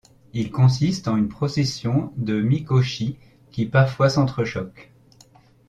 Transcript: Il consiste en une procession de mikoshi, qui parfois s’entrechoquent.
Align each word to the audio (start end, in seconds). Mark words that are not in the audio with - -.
Il 0.33 0.49
consiste 0.51 1.07
en 1.07 1.15
une 1.15 1.27
procession 1.27 2.11
de 2.17 2.41
mikoshi, 2.41 3.19
qui 3.51 3.67
parfois 3.67 4.09
s’entrechoquent. 4.09 4.91